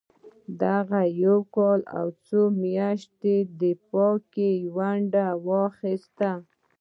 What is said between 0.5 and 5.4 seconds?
دغه یو کال او څو میاشتني دفاع کې یې ونډه